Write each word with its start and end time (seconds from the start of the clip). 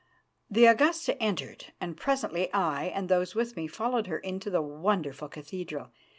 The 0.49 0.65
Augusta 0.65 1.15
entered, 1.21 1.73
and 1.79 1.95
presently 1.95 2.51
I 2.53 2.85
and 2.85 3.07
those 3.07 3.35
with 3.35 3.55
me 3.55 3.67
followed 3.67 4.07
her 4.07 4.17
into 4.17 4.49
the 4.49 4.59
wonderful 4.63 5.29
cathedral. 5.29 5.91